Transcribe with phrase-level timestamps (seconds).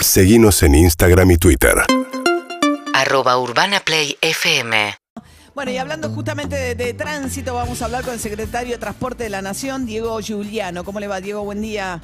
[0.00, 1.74] Seguimos en Instagram y Twitter.
[2.94, 4.72] arroba urbanaplayfm
[5.54, 9.24] Bueno, y hablando justamente de, de tránsito, vamos a hablar con el secretario de Transporte
[9.24, 10.84] de la Nación, Diego Giuliano.
[10.84, 11.42] ¿Cómo le va, Diego?
[11.44, 12.00] Buen día.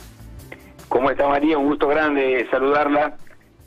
[0.88, 1.56] ¿Cómo está María?
[1.56, 3.16] Un gusto grande saludarla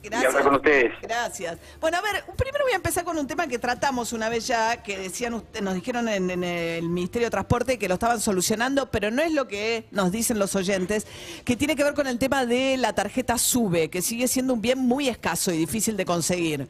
[0.02, 0.92] y hablar con ustedes.
[1.02, 1.58] Gracias.
[1.80, 4.82] Bueno, a ver, primero voy a empezar con un tema que tratamos una vez ya,
[4.82, 8.90] que decían usted- nos dijeron en, en el Ministerio de Transporte que lo estaban solucionando,
[8.90, 11.06] pero no es lo que nos dicen los oyentes,
[11.44, 14.60] que tiene que ver con el tema de la tarjeta SUBE, que sigue siendo un
[14.60, 16.68] bien muy escaso y difícil de conseguir.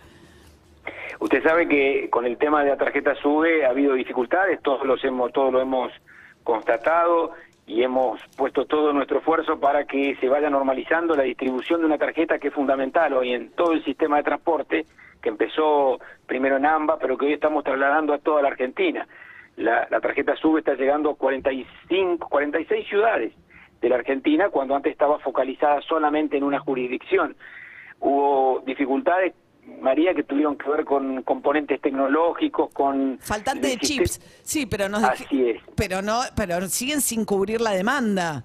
[1.21, 5.03] Usted sabe que con el tema de la tarjeta SUBE ha habido dificultades, todos los
[5.05, 5.93] hemos, todos lo hemos
[6.45, 7.33] constatado
[7.69, 11.99] y hemos puesto todo nuestro esfuerzo para que se vaya normalizando la distribución de una
[11.99, 14.87] tarjeta que es fundamental hoy en todo el sistema de transporte,
[15.21, 19.07] que empezó primero en AMBA, pero que hoy estamos trasladando a toda la Argentina.
[19.57, 23.35] La, la tarjeta SUBE está llegando a 45, 46 ciudades
[23.83, 27.37] de la Argentina, cuando antes estaba focalizada solamente en una jurisdicción.
[28.01, 29.35] Hubo dificultades,
[29.81, 33.19] María, que tuvieron que ver con componentes tecnológicos, con...
[33.21, 34.21] Faltante de chips.
[34.43, 35.63] Sí, pero nos dije- Así es.
[35.77, 38.45] Pero no, pero siguen sin cubrir la demanda.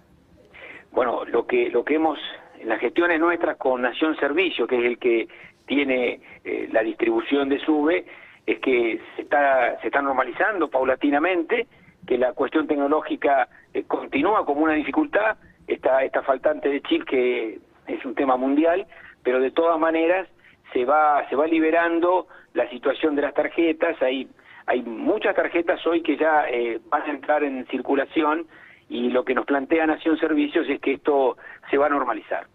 [0.91, 2.19] Bueno, lo que lo que hemos
[2.59, 5.27] en las gestiones nuestras con Nación Servicio, que es el que
[5.66, 8.05] tiene eh, la distribución de SUBE,
[8.45, 11.67] es que se está se está normalizando paulatinamente,
[12.05, 17.59] que la cuestión tecnológica eh, continúa como una dificultad, esta esta faltante de chip que
[17.88, 18.85] es un tema mundial,
[19.23, 20.27] pero de todas maneras
[20.73, 24.27] se va se va liberando la situación de las tarjetas, hay
[24.66, 28.47] hay muchas tarjetas hoy que ya eh, van a entrar en circulación
[28.89, 31.38] y lo que nos plantea Nación Servicios es que esto
[31.69, 32.47] se va a normalizar.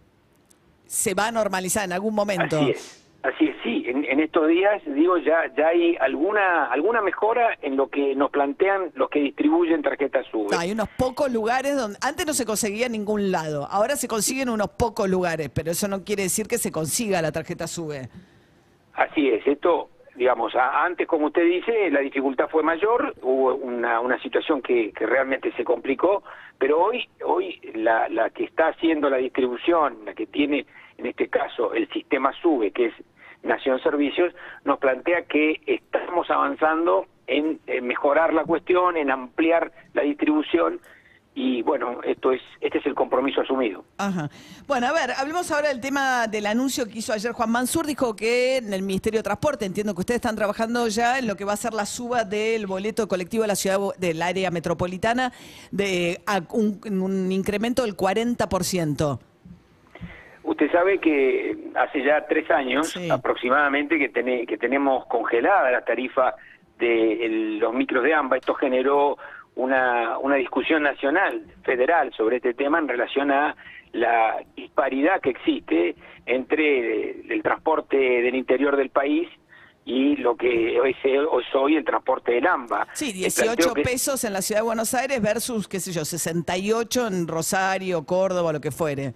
[0.87, 2.57] Se va a normalizar en algún momento.
[2.57, 3.85] Así es, así es, sí.
[3.87, 8.31] En, en estos días, digo, ya ya hay alguna alguna mejora en lo que nos
[8.31, 10.57] plantean los que distribuyen tarjetas SUBE.
[10.57, 13.67] Hay unos pocos lugares donde antes no se conseguía en ningún lado.
[13.71, 17.33] Ahora se consiguen unos pocos lugares, pero eso no quiere decir que se consiga la
[17.33, 18.09] tarjeta SUBE.
[18.95, 24.21] Así es, esto, digamos, antes, como usted dice, la dificultad fue mayor, hubo una, una
[24.21, 26.25] situación que, que realmente se complicó,
[26.59, 30.67] pero hoy, hoy la, la que está haciendo la distribución, la que tiene,
[30.99, 32.95] en este caso, el sistema SUBE, que es
[33.43, 40.81] Nación Servicios, nos plantea que estamos avanzando en, mejorar la cuestión, en ampliar la distribución,
[41.35, 43.85] y bueno, esto es, este es el compromiso asumido.
[43.99, 44.29] Ajá.
[44.67, 47.87] Bueno, a ver, hablemos ahora del tema del anuncio que hizo ayer Juan Mansur.
[47.87, 51.37] Dijo que en el Ministerio de Transporte, entiendo que ustedes están trabajando ya en lo
[51.37, 55.33] que va a ser la suba del boleto colectivo de la ciudad del área metropolitana
[55.71, 59.21] de a un, un incremento del 40%.
[60.61, 63.09] Usted sabe que hace ya tres años Sí.
[63.09, 66.35] aproximadamente que, tene- que tenemos congelada la tarifa
[66.81, 68.39] de el- los micros de AMBA.
[68.39, 69.17] Esto generó
[69.55, 73.55] una, una discusión nacional, federal, sobre este tema en relación a
[73.93, 75.95] la disparidad que existe
[76.27, 79.29] entre el transporte del interior del país
[79.85, 82.89] y lo que hoy es, hoy el transporte del AMBA.
[82.95, 85.93] Sí, El 18 planteo que- pesos en la ciudad de Buenos Aires versus, qué sé
[85.93, 89.15] yo, 68 en Rosario, Córdoba, lo que fuere.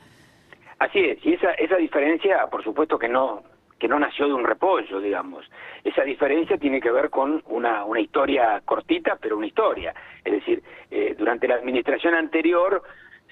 [0.82, 3.44] Así es, y esa, esa diferencia, por supuesto que no
[3.78, 5.48] que no nació de un repollo, digamos.
[5.84, 9.94] Esa diferencia tiene que ver con una, una historia cortita, pero una historia.
[10.24, 12.82] Es decir, eh, durante la administración anterior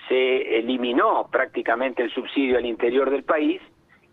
[0.08, 3.60] se eliminó prácticamente el subsidio al interior del país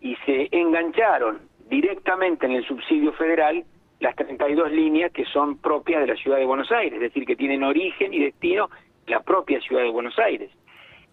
[0.00, 3.64] y se engancharon directamente en el subsidio federal
[4.00, 7.36] las 32 líneas que son propias de la ciudad de Buenos Aires, es decir, que
[7.36, 8.68] tienen origen y destino
[9.06, 10.50] la propia ciudad de Buenos Aires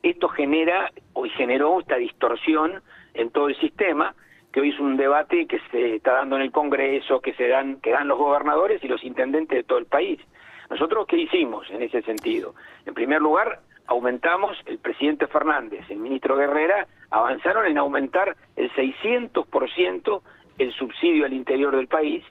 [0.10, 2.82] esto genera hoy generó esta distorsión
[3.14, 4.14] en todo el sistema
[4.52, 7.82] que hoy es un debate que se está dando en el Congreso, que se dan
[7.82, 10.20] que dan los gobernadores y los intendentes de todo el país.
[10.70, 12.56] Nosotros qué hicimos en ese sentido?
[12.86, 20.22] En primer lugar, aumentamos el presidente Fernández, el ministro Guerrera avanzaron en aumentar el 600%
[20.58, 22.24] el subsidio al interior del país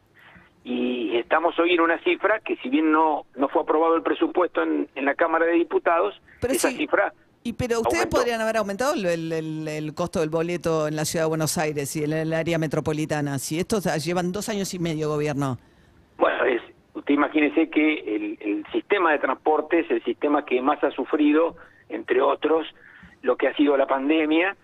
[0.65, 4.63] y estamos hoy en una cifra que si bien no no fue aprobado el presupuesto
[4.63, 7.13] en, en la Cámara de Diputados, Pero esa sí, cifra
[7.47, 8.17] Y pero ustedes aumentó.
[8.17, 11.59] podrían haber aumentado el, el- el- el costo del boleto en la ciudad de Buenos
[11.59, 13.39] Aires y en el área metropolitana.
[13.39, 15.59] Si estos llevan dos años y medio gobierno.
[16.17, 16.63] Bueno, es,
[16.95, 21.55] usted imagínese que el, el sistema de transporte es el sistema que más ha sufrido,
[21.91, 22.67] entre otros,
[23.21, 24.57] lo que ha sido la pandemia,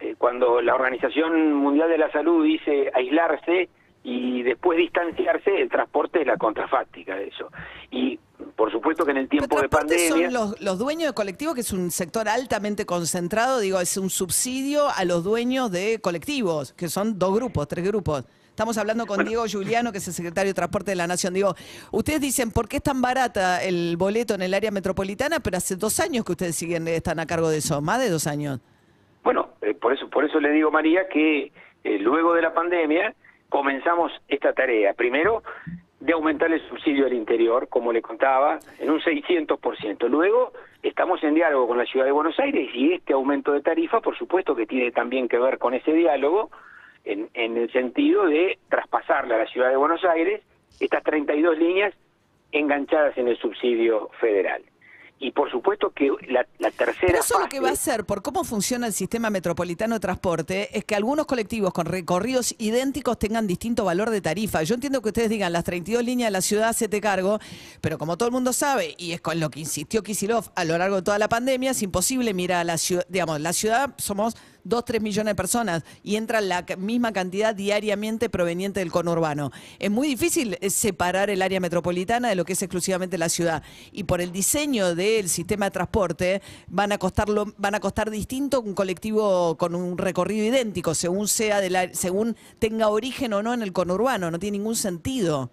[0.00, 3.70] eh, cuando la Organización Mundial de la Salud dice aislarse
[4.04, 7.48] y después distanciarse, el transporte es la contrafáctica de eso.
[7.90, 8.20] Y
[8.56, 10.08] por supuesto que en el tiempo de pandemia...
[10.08, 14.10] son los, los dueños de colectivos, que es un sector altamente concentrado, digo, es un
[14.10, 18.24] subsidio a los dueños de colectivos, que son dos grupos, tres grupos.
[18.56, 21.34] Estamos hablando con Diego Giuliano, que es el secretario de Transporte de la Nación.
[21.34, 21.54] Digo,
[21.90, 25.40] ustedes dicen, ¿por qué es tan barata el boleto en el área metropolitana?
[25.40, 28.26] Pero hace dos años que ustedes siguen, están a cargo de eso, más de dos
[28.26, 28.60] años.
[29.22, 31.52] Bueno, eh, por eso por eso le digo María que
[31.84, 33.14] eh, luego de la pandemia
[33.50, 34.94] comenzamos esta tarea.
[34.94, 35.42] Primero
[36.06, 40.08] de aumentar el subsidio al interior, como le contaba, en un 600%.
[40.08, 44.00] Luego estamos en diálogo con la Ciudad de Buenos Aires y este aumento de tarifa,
[44.00, 46.50] por supuesto que tiene también que ver con ese diálogo
[47.04, 50.42] en, en el sentido de traspasarle a la Ciudad de Buenos Aires
[50.78, 51.92] estas 32 líneas
[52.52, 54.62] enganchadas en el subsidio federal.
[55.18, 58.20] Y por supuesto que la, la tercera eso lo que fase- va a hacer, por
[58.20, 63.46] cómo funciona el sistema metropolitano de transporte, es que algunos colectivos con recorridos idénticos tengan
[63.46, 64.62] distinto valor de tarifa.
[64.62, 67.38] Yo entiendo que ustedes digan las 32 líneas de la ciudad se te cargo,
[67.80, 70.76] pero como todo el mundo sabe, y es con lo que insistió Kisilov a lo
[70.76, 74.36] largo de toda la pandemia, es imposible mirar a la ciudad, digamos, la ciudad somos
[74.68, 79.52] 2, 3 millones de personas y entra la misma cantidad diariamente proveniente del conurbano.
[79.78, 83.62] Es muy difícil eh, separar el área metropolitana de lo que es exclusivamente la ciudad.
[83.92, 88.60] Y por el diseño del sistema de transporte van a costarlo, van a costar distinto
[88.60, 93.54] un colectivo con un recorrido idéntico, según sea de la, según tenga origen o no
[93.54, 94.30] en el conurbano.
[94.30, 95.50] No tiene ningún sentido.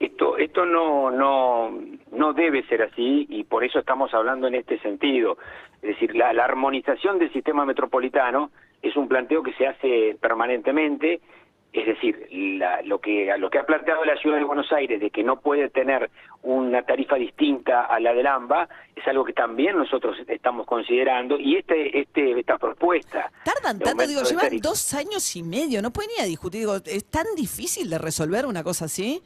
[0.00, 1.78] Esto, esto no, no,
[2.10, 5.36] no debe ser así y por eso estamos hablando en este sentido.
[5.82, 8.50] Es decir, la, la armonización del sistema metropolitano
[8.80, 11.20] es un planteo que se hace permanentemente.
[11.74, 15.10] Es decir, la- lo, que, lo que ha planteado la Ciudad de Buenos Aires de
[15.10, 16.10] que no puede tener
[16.42, 21.56] una tarifa distinta a la del AMBA es algo que también nosotros estamos considerando y
[21.56, 23.30] este, este, esta propuesta...
[23.44, 26.60] Tardan tanto, digo, llevan tarifa- dos años y medio, no pueden ir a discutir.
[26.60, 29.20] Digo, ¿es tan difícil de resolver una cosa así?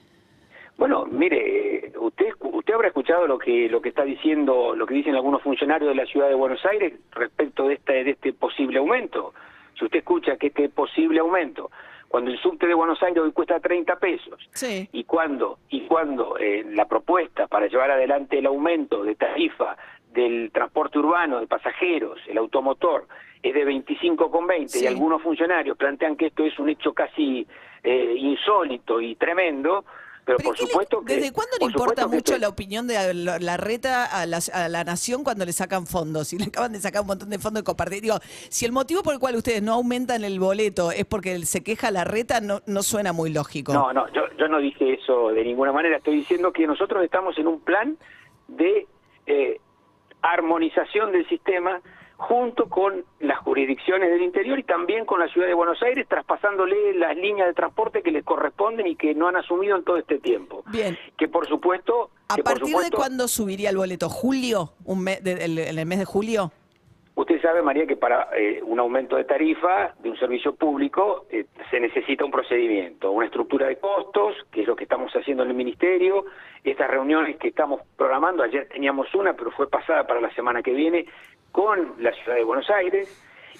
[0.76, 5.14] Bueno, mire, usted usted habrá escuchado lo que lo que está diciendo, lo que dicen
[5.14, 9.34] algunos funcionarios de la ciudad de Buenos Aires respecto de este de este posible aumento.
[9.78, 11.70] Si usted escucha que este posible aumento,
[12.08, 14.88] cuando el subte de Buenos Aires hoy cuesta 30 pesos, Sí.
[14.92, 19.76] y cuando y cuando eh, la propuesta para llevar adelante el aumento de tarifa
[20.12, 23.06] del transporte urbano de pasajeros, el automotor,
[23.42, 24.84] es de 25,20 Sí.
[24.84, 27.46] y algunos funcionarios plantean que esto es un hecho casi
[27.82, 29.84] eh, insólito y tremendo,
[30.24, 32.86] pero, Pero por ¿qué le- supuesto que ¿Desde cuándo le por importa mucho la opinión
[32.86, 36.28] de la, la reta a la, a la nación cuando le sacan fondos?
[36.28, 38.02] Si le acaban de sacar un montón de fondos de compartir.
[38.02, 38.16] Digo,
[38.48, 41.90] si el motivo por el cual ustedes no aumentan el boleto es porque se queja
[41.90, 43.72] la reta, no, no suena muy lógico.
[43.72, 45.98] No, no, yo, yo no dije eso de ninguna manera.
[45.98, 47.96] Estoy diciendo que nosotros estamos en un plan
[48.48, 48.86] de
[49.26, 49.60] eh,
[50.22, 51.80] armonización del sistema
[52.16, 56.94] junto con las jurisdicciones del interior y también con la ciudad de Buenos Aires, traspasándole
[56.94, 60.18] las líneas de transporte que les corresponden y que no han asumido en todo este
[60.18, 60.62] tiempo.
[60.70, 60.96] Bien.
[61.18, 62.10] Que por supuesto...
[62.28, 64.08] ¿A partir de cuándo subiría el boleto?
[64.08, 64.70] ¿Julio?
[64.84, 66.52] Un mes, de- el- ¿En el mes de julio?
[67.16, 71.46] Usted sabe, María, que para eh, un aumento de tarifa de un servicio público eh,
[71.70, 75.50] se necesita un procedimiento, una estructura de costos, que es lo que estamos haciendo en
[75.50, 76.24] el Ministerio,
[76.64, 80.72] estas reuniones que estamos programando, ayer teníamos una, pero fue pasada para la semana que
[80.72, 81.06] viene,
[81.54, 83.08] con la Ciudad de Buenos Aires,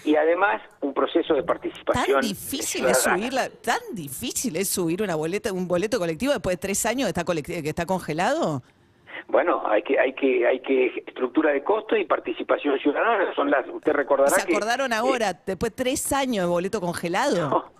[0.04, 3.48] y además un proceso de ¿Tan participación difícil es subirla?
[3.62, 7.24] ¿Tan difícil es subir una boleta, un boleto colectivo después de tres años que está,
[7.62, 8.62] que está congelado?
[9.28, 13.64] Bueno, hay que, hay que, hay que estructura de costos y participación ciudadana, son las,
[13.68, 17.70] usted recordará ¿Se que, acordaron eh, ahora, después de tres años de boleto congelado?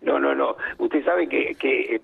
[0.00, 0.56] No, no, no.
[0.78, 2.00] Usted sabe que, que eh,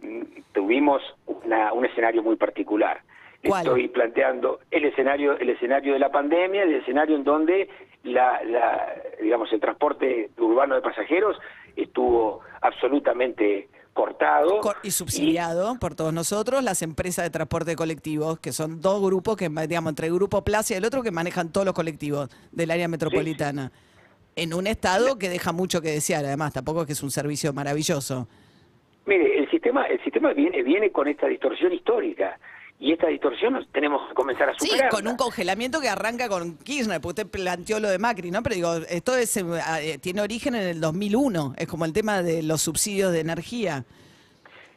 [0.53, 3.01] tuvimos una- un escenario muy particular.
[3.45, 3.67] ¿Cuál?
[3.67, 7.69] Estoy planteando el escenario, el escenario de la pandemia, el escenario en donde
[8.05, 11.37] la, la, digamos, el transporte urbano de pasajeros
[11.77, 18.53] estuvo absolutamente cortado Cor- y subsidiado por todos nosotros, las empresas de transporte colectivos, que
[18.53, 21.65] son dos grupos que, digamos, entre el Grupo Plaza y el otro, que manejan todos
[21.65, 23.71] los colectivos del área metropolitana.
[24.37, 27.53] En un estado que deja mucho que desear, además, tampoco es que es un servicio
[27.53, 28.27] maravilloso.
[29.07, 32.39] Mire, el sistema, el sistema viene, viene con esta distorsión histórica
[32.85, 34.91] y esta distorsión tenemos que comenzar a Sí, superarla.
[34.91, 38.43] con un congelamiento que arranca con Kirchner, porque usted planteó lo de Macri, ¿no?
[38.43, 39.43] Pero digo, esto es, eh,
[39.81, 43.85] eh, tiene origen en el 2001, es como el tema de los subsidios de energía.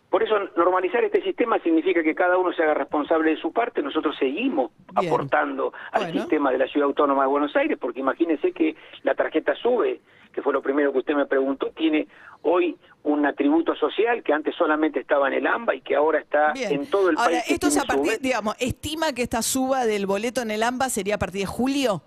[0.10, 3.82] Por eso normalizar este sistema significa que cada uno se haga responsable de su parte.
[3.82, 5.12] Nosotros seguimos Bien.
[5.12, 6.22] aportando al Bueno.
[6.22, 10.00] sistema de la Ciudad Autónoma de Buenos Aires, porque imagínense que la tarjeta SUBE,
[10.32, 12.08] que fue lo primero que usted me preguntó, tiene
[12.44, 16.52] hoy un atributo social que antes solamente estaba en el AMBA y que ahora está
[16.54, 16.72] Bien.
[16.74, 17.44] en todo el Ahora, país.
[17.52, 18.18] esto es a partir, SUBE.
[18.22, 22.02] digamos, estima que esta suba del boleto en el AMBA sería a partir de julio.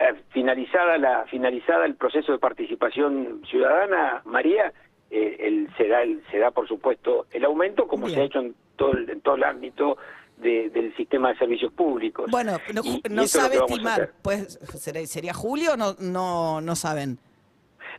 [0.00, 4.72] Eh, finalizada la finalizada el proceso de participación ciudadana, María,
[5.10, 8.16] eh, el, se da el, se da por supuesto el aumento como Bien.
[8.16, 9.98] se ha hecho en todo el, en todo el ámbito
[10.38, 12.28] de- del sistema de servicios públicos.
[12.30, 17.18] Bueno, no, Y- no sabe estimar, pues ¿sería, sería julio o no, no, no saben?